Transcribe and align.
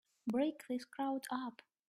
Break 0.25 0.67
this 0.67 0.83
crowd 0.83 1.27
up! 1.29 1.61